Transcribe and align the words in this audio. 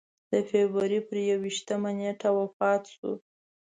د 0.31 0.33
فبروري 0.49 0.99
پر 1.07 1.17
یوویشتمه 1.29 1.91
نېټه 1.99 2.29
وفات 2.39 2.83
شو. 2.93 3.11